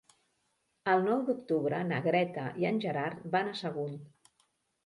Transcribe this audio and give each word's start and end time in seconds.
El 0.93 1.03
nou 1.07 1.19
d'octubre 1.27 1.81
na 1.91 1.99
Greta 2.07 2.47
i 2.63 2.67
en 2.71 2.81
Gerard 2.87 3.31
van 3.37 3.53
a 3.53 3.57
Sagunt. 3.63 3.97